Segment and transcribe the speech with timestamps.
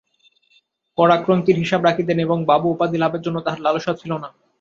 [0.97, 4.29] কড়াক্রন্তির হিসাব রাখিতেন, এবং বাবু উপাধি লাভের জন্য তাঁহার লালসা ছিল না।